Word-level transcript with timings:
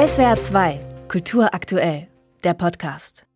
SWR 0.00 0.40
2, 0.40 0.80
Kultur 1.08 1.52
aktuell, 1.52 2.08
der 2.42 2.54
Podcast. 2.54 3.26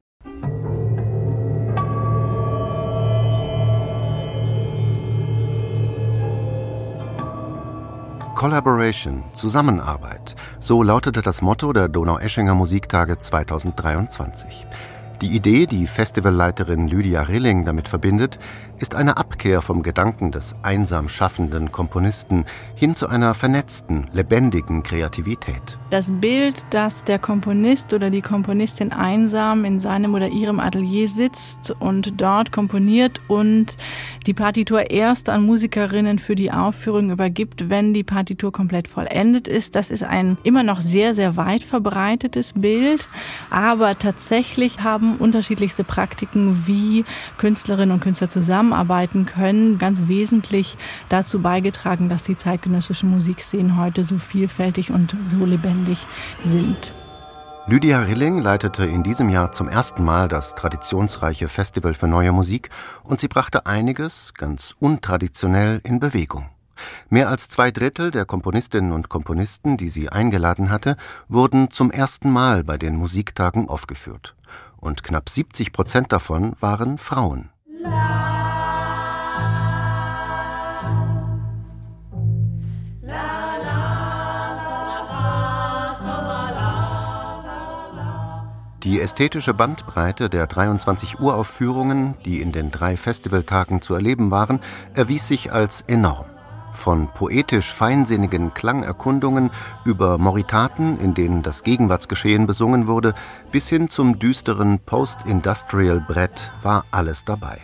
Collaboration, 8.34 9.24
Zusammenarbeit. 9.34 10.36
So 10.58 10.82
lautete 10.82 11.20
das 11.20 11.42
Motto 11.42 11.74
der 11.74 11.88
Donaueschinger 11.88 12.54
Musiktage 12.54 13.18
2023. 13.18 14.66
Die 15.22 15.28
Idee, 15.28 15.66
die 15.66 15.86
Festivalleiterin 15.86 16.88
Lydia 16.88 17.22
Rilling 17.22 17.64
damit 17.64 17.88
verbindet, 17.88 18.38
ist 18.78 18.96
eine 18.96 19.16
Abkehr 19.16 19.62
vom 19.62 19.82
Gedanken 19.82 20.32
des 20.32 20.56
einsam 20.62 21.08
schaffenden 21.08 21.70
Komponisten 21.70 22.44
hin 22.74 22.94
zu 22.94 23.06
einer 23.06 23.34
vernetzten, 23.34 24.08
lebendigen 24.12 24.82
Kreativität. 24.82 25.78
Das 25.90 26.10
Bild, 26.10 26.66
dass 26.70 27.04
der 27.04 27.20
Komponist 27.20 27.92
oder 27.92 28.10
die 28.10 28.20
Komponistin 28.20 28.92
einsam 28.92 29.64
in 29.64 29.78
seinem 29.78 30.14
oder 30.14 30.28
ihrem 30.28 30.58
Atelier 30.58 31.08
sitzt 31.08 31.70
und 31.78 32.20
dort 32.20 32.50
komponiert 32.50 33.20
und 33.28 33.76
die 34.26 34.34
Partitur 34.34 34.90
erst 34.90 35.28
an 35.28 35.46
Musikerinnen 35.46 36.18
für 36.18 36.34
die 36.34 36.50
Aufführung 36.50 37.10
übergibt, 37.10 37.68
wenn 37.68 37.94
die 37.94 38.04
Partitur 38.04 38.50
komplett 38.50 38.88
vollendet 38.88 39.46
ist, 39.46 39.76
das 39.76 39.90
ist 39.90 40.02
ein 40.02 40.36
immer 40.42 40.64
noch 40.64 40.80
sehr, 40.80 41.14
sehr 41.14 41.36
weit 41.36 41.62
verbreitetes 41.62 42.54
Bild. 42.54 43.08
Aber 43.50 43.96
tatsächlich 43.98 44.80
haben 44.80 45.03
unterschiedlichste 45.12 45.84
Praktiken, 45.84 46.66
wie 46.66 47.04
Künstlerinnen 47.38 47.92
und 47.92 48.00
Künstler 48.00 48.28
zusammen 48.28 48.54
zusammenarbeiten 48.54 49.26
können, 49.26 49.78
ganz 49.78 50.06
wesentlich 50.06 50.76
dazu 51.08 51.40
beigetragen, 51.40 52.08
dass 52.08 52.24
die 52.24 52.36
zeitgenössischen 52.36 53.10
Musikszenen 53.10 53.78
heute 53.78 54.04
so 54.04 54.18
vielfältig 54.18 54.90
und 54.90 55.14
so 55.26 55.44
lebendig 55.44 55.98
sind. 56.44 56.92
Lydia 57.66 58.02
Rilling 58.02 58.38
leitete 58.38 58.84
in 58.84 59.02
diesem 59.02 59.30
Jahr 59.30 59.52
zum 59.52 59.68
ersten 59.68 60.04
Mal 60.04 60.28
das 60.28 60.54
traditionsreiche 60.54 61.48
Festival 61.48 61.94
für 61.94 62.06
neue 62.06 62.32
Musik 62.32 62.68
und 63.02 63.20
sie 63.20 63.28
brachte 63.28 63.64
einiges, 63.64 64.34
ganz 64.34 64.74
untraditionell, 64.78 65.80
in 65.82 65.98
Bewegung. 65.98 66.53
Mehr 67.08 67.28
als 67.28 67.48
zwei 67.48 67.70
Drittel 67.70 68.10
der 68.10 68.24
Komponistinnen 68.24 68.92
und 68.92 69.08
Komponisten, 69.08 69.76
die 69.76 69.88
sie 69.88 70.08
eingeladen 70.08 70.70
hatte, 70.70 70.96
wurden 71.28 71.70
zum 71.70 71.90
ersten 71.90 72.30
Mal 72.30 72.64
bei 72.64 72.78
den 72.78 72.96
Musiktagen 72.96 73.68
aufgeführt. 73.68 74.34
Und 74.76 75.02
knapp 75.02 75.28
70 75.28 75.72
Prozent 75.72 76.12
davon 76.12 76.56
waren 76.60 76.98
Frauen. 76.98 77.50
Die 88.84 89.00
ästhetische 89.00 89.54
Bandbreite 89.54 90.28
der 90.28 90.46
23 90.46 91.18
Uraufführungen, 91.18 92.16
die 92.26 92.42
in 92.42 92.52
den 92.52 92.70
drei 92.70 92.98
Festivaltagen 92.98 93.80
zu 93.80 93.94
erleben 93.94 94.30
waren, 94.30 94.60
erwies 94.92 95.26
sich 95.26 95.50
als 95.50 95.80
enorm. 95.80 96.26
Von 96.74 97.08
poetisch 97.08 97.72
feinsinnigen 97.72 98.52
Klangerkundungen 98.52 99.50
über 99.84 100.18
Moritaten, 100.18 100.98
in 101.00 101.14
denen 101.14 101.42
das 101.42 101.62
Gegenwartsgeschehen 101.62 102.46
besungen 102.46 102.86
wurde, 102.86 103.14
bis 103.50 103.68
hin 103.68 103.88
zum 103.88 104.18
düsteren 104.18 104.80
Post-Industrial-Brett 104.80 106.52
war 106.62 106.84
alles 106.90 107.24
dabei. 107.24 107.58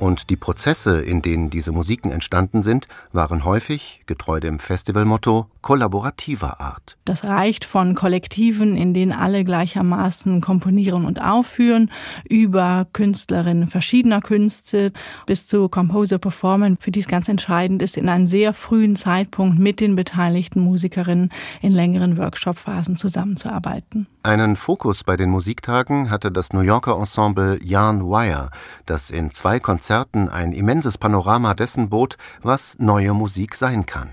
Und 0.00 0.30
die 0.30 0.36
Prozesse, 0.36 1.02
in 1.02 1.20
denen 1.20 1.50
diese 1.50 1.72
Musiken 1.72 2.10
entstanden 2.10 2.62
sind, 2.62 2.88
waren 3.12 3.44
häufig, 3.44 4.00
getreu 4.06 4.40
dem 4.40 4.58
Festivalmotto, 4.58 5.46
kollaborativer 5.60 6.58
Art. 6.58 6.96
Das 7.04 7.22
reicht 7.22 7.66
von 7.66 7.94
Kollektiven, 7.94 8.78
in 8.78 8.94
denen 8.94 9.12
alle 9.12 9.44
gleichermaßen 9.44 10.40
komponieren 10.40 11.04
und 11.04 11.20
aufführen, 11.20 11.90
über 12.26 12.86
Künstlerinnen 12.94 13.66
verschiedener 13.66 14.22
Künste 14.22 14.92
bis 15.26 15.46
zu 15.46 15.68
Composer 15.68 16.18
Performance, 16.18 16.78
für 16.80 16.92
die 16.92 17.00
es 17.00 17.06
ganz 17.06 17.28
entscheidend 17.28 17.82
ist, 17.82 17.98
in 17.98 18.08
einem 18.08 18.24
sehr 18.24 18.54
frühen 18.54 18.96
Zeitpunkt 18.96 19.58
mit 19.58 19.80
den 19.80 19.96
beteiligten 19.96 20.62
Musikerinnen 20.62 21.30
in 21.60 21.74
längeren 21.74 22.16
Workshop-Phasen 22.16 22.96
zusammenzuarbeiten. 22.96 24.06
Einen 24.22 24.56
Fokus 24.56 25.04
bei 25.04 25.16
den 25.16 25.28
Musiktagen 25.28 26.10
hatte 26.10 26.30
das 26.32 26.54
New 26.54 26.60
Yorker 26.60 26.96
Ensemble 26.96 27.58
Yarn 27.62 28.06
Wire, 28.06 28.50
das 28.86 29.10
in 29.10 29.30
zwei 29.30 29.60
Konzerten 29.60 29.89
ein 29.90 30.52
immenses 30.52 30.98
Panorama 30.98 31.54
dessen 31.54 31.88
bot, 31.88 32.16
was 32.42 32.78
neue 32.78 33.12
Musik 33.12 33.56
sein 33.56 33.86
kann. 33.86 34.10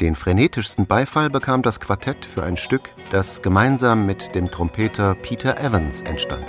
Den 0.00 0.14
frenetischsten 0.14 0.86
Beifall 0.86 1.30
bekam 1.30 1.62
das 1.62 1.80
Quartett 1.80 2.26
für 2.26 2.42
ein 2.42 2.58
Stück, 2.58 2.92
das 3.10 3.40
gemeinsam 3.40 4.04
mit 4.04 4.34
dem 4.34 4.50
Trompeter 4.50 5.14
Peter 5.14 5.58
Evans 5.58 6.02
entstand. 6.02 6.44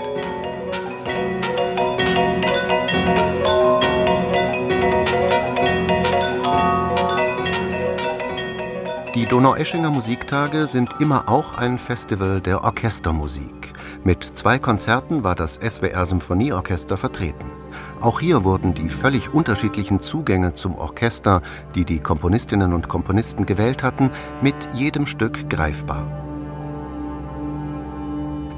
Die 9.16 9.26
Donaueschinger 9.26 9.90
Musiktage 9.90 10.68
sind 10.68 10.90
immer 11.00 11.30
auch 11.30 11.58
ein 11.58 11.80
Festival 11.80 12.42
der 12.42 12.64
Orchestermusik. 12.64 13.74
Mit 14.04 14.24
zwei 14.24 14.60
Konzerten 14.60 15.24
war 15.24 15.36
das 15.36 15.56
SWR 15.56 16.06
Symphonieorchester 16.06 16.98
vertreten. 16.98 17.57
Auch 18.02 18.20
hier 18.20 18.44
wurden 18.44 18.74
die 18.74 18.90
völlig 18.90 19.34
unterschiedlichen 19.34 20.00
Zugänge 20.00 20.54
zum 20.54 20.76
Orchester, 20.76 21.42
die 21.76 21.86
die 21.86 22.00
Komponistinnen 22.00 22.74
und 22.74 22.88
Komponisten 22.88 23.46
gewählt 23.46 23.84
hatten, 23.84 24.12
mit 24.42 24.56
jedem 24.74 25.06
Stück 25.06 25.50
greifbar. 25.50 26.06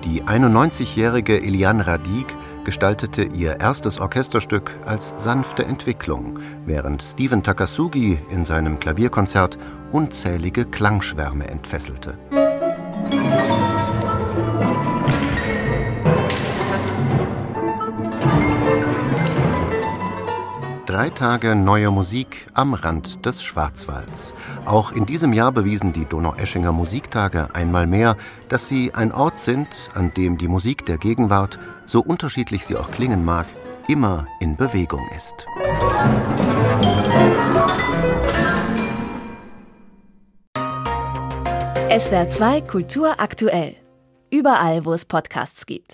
Die 0.04 0.24
91-jährige 0.24 1.42
Eliane 1.42 1.86
Radig 1.86 2.26
gestaltete 2.64 3.24
ihr 3.24 3.60
erstes 3.60 4.00
Orchesterstück 4.00 4.78
als 4.86 5.14
sanfte 5.18 5.66
Entwicklung, 5.66 6.40
während 6.66 7.04
Stephen 7.04 7.44
Takasugi 7.44 8.20
in 8.30 8.46
seinem 8.46 8.80
Klavierkonzert 8.80 9.58
unzählige 9.92 10.66
Klangschwärme 10.66 11.48
entfesselte. 11.48 12.18
Drei 20.90 21.12
Tage 21.12 21.54
neue 21.54 21.92
Musik 21.92 22.48
am 22.56 22.74
Rand 22.74 23.24
des 23.24 23.44
Schwarzwalds. 23.44 24.34
Auch 24.66 24.92
in 24.92 25.06
diesem 25.06 25.34
Jahr 25.34 25.52
bewiesen 25.52 25.94
die 25.94 26.06
Donaueschinger 26.06 26.72
Musiktage 26.72 27.54
einmal 27.54 27.86
mehr, 27.86 28.18
dass 28.50 28.68
sie 28.68 28.92
ein 28.96 29.12
Ort 29.12 29.38
sind, 29.38 29.92
an 29.94 30.12
dem 30.16 30.40
die 30.40 30.48
Musik 30.48 30.88
der 30.88 30.98
Gegenwart, 30.98 31.60
so 31.86 32.02
unterschiedlich 32.02 32.66
sie 32.66 32.76
auch 32.76 32.90
klingen 32.90 33.24
mag, 33.24 33.46
immer 33.88 34.26
in 34.40 34.58
Bewegung 34.58 35.08
ist. 35.16 35.46
SWR 41.96 42.30
2 42.30 42.62
Kultur 42.62 43.20
aktuell. 43.20 43.76
Überall, 44.32 44.86
wo 44.86 44.94
es 44.94 45.06
Podcasts 45.06 45.68
gibt. 45.68 45.86